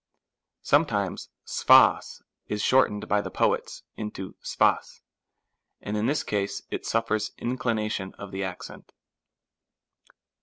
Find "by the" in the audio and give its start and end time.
3.07-3.29